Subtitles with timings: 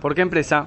[0.00, 0.66] ¿Por qué empresa?